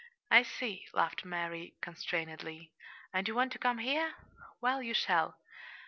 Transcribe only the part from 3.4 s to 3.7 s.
to